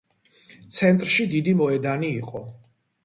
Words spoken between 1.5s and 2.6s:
მოედანი იყო.